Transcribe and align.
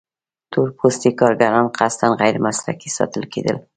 تور 0.51 0.67
پوستي 0.77 1.11
کارګران 1.19 1.65
قصداً 1.77 2.07
غیر 2.21 2.35
مسلکي 2.45 2.89
ساتل 2.97 3.23
کېدل. 3.33 3.57